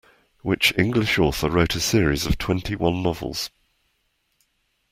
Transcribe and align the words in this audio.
Which 0.41 0.73
English 0.79 1.19
author 1.19 1.47
wrote 1.47 1.75
a 1.75 1.79
series 1.79 2.25
of 2.25 2.39
twenty-one 2.39 3.03
novels? 3.03 3.51